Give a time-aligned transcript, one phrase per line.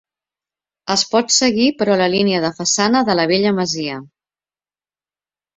[0.93, 4.03] Es pot seguir però la línia de façana de la vella masia.